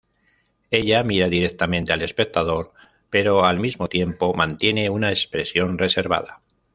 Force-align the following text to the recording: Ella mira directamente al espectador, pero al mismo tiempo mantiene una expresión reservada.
Ella 0.71 1.03
mira 1.03 1.27
directamente 1.27 1.93
al 1.93 2.01
espectador, 2.01 2.73
pero 3.11 3.45
al 3.45 3.59
mismo 3.59 3.85
tiempo 3.87 4.33
mantiene 4.33 4.89
una 4.89 5.11
expresión 5.11 5.77
reservada. 5.77 6.41